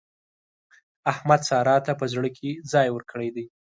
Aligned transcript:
احمد 1.11 1.41
سارا 1.49 1.77
ته 1.85 1.91
په 1.99 2.05
زړه 2.13 2.29
کې 2.37 2.49
ځای 2.71 2.87
ورکړی 2.91 3.29
دی. 3.35 3.45